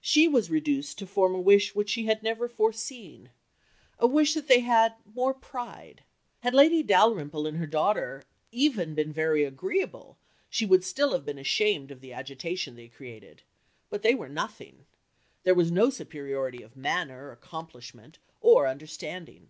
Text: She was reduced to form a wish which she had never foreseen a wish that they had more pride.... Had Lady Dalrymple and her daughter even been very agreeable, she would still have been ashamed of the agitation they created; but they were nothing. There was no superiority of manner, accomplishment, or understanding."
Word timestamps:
She 0.00 0.28
was 0.28 0.50
reduced 0.50 0.98
to 0.98 1.04
form 1.08 1.34
a 1.34 1.40
wish 1.40 1.74
which 1.74 1.90
she 1.90 2.06
had 2.06 2.22
never 2.22 2.48
foreseen 2.48 3.30
a 3.98 4.06
wish 4.06 4.34
that 4.34 4.46
they 4.46 4.60
had 4.60 4.94
more 5.04 5.34
pride.... 5.34 6.04
Had 6.42 6.54
Lady 6.54 6.80
Dalrymple 6.84 7.44
and 7.44 7.56
her 7.56 7.66
daughter 7.66 8.22
even 8.52 8.94
been 8.94 9.12
very 9.12 9.42
agreeable, 9.42 10.16
she 10.48 10.64
would 10.64 10.84
still 10.84 11.10
have 11.10 11.26
been 11.26 11.40
ashamed 11.40 11.90
of 11.90 12.00
the 12.02 12.12
agitation 12.12 12.76
they 12.76 12.86
created; 12.86 13.42
but 13.90 14.02
they 14.02 14.14
were 14.14 14.28
nothing. 14.28 14.86
There 15.42 15.56
was 15.56 15.72
no 15.72 15.90
superiority 15.90 16.62
of 16.62 16.76
manner, 16.76 17.32
accomplishment, 17.32 18.20
or 18.40 18.68
understanding." 18.68 19.48